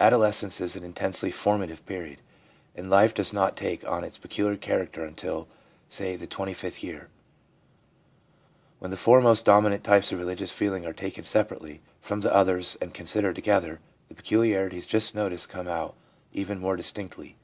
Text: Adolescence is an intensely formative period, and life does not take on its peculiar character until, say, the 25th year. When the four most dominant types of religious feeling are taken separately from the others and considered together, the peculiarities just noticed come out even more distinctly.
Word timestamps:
Adolescence 0.00 0.60
is 0.60 0.74
an 0.74 0.82
intensely 0.82 1.30
formative 1.30 1.86
period, 1.86 2.20
and 2.74 2.90
life 2.90 3.14
does 3.14 3.32
not 3.32 3.54
take 3.56 3.84
on 3.86 4.02
its 4.02 4.18
peculiar 4.18 4.56
character 4.56 5.04
until, 5.04 5.46
say, 5.88 6.16
the 6.16 6.26
25th 6.26 6.82
year. 6.82 7.06
When 8.80 8.90
the 8.90 8.96
four 8.96 9.20
most 9.20 9.44
dominant 9.44 9.84
types 9.84 10.10
of 10.10 10.18
religious 10.18 10.50
feeling 10.50 10.84
are 10.86 10.92
taken 10.92 11.24
separately 11.24 11.82
from 12.00 12.20
the 12.22 12.34
others 12.34 12.76
and 12.82 12.92
considered 12.92 13.36
together, 13.36 13.78
the 14.08 14.14
peculiarities 14.16 14.88
just 14.88 15.14
noticed 15.14 15.48
come 15.48 15.68
out 15.68 15.94
even 16.32 16.58
more 16.58 16.74
distinctly. 16.74 17.36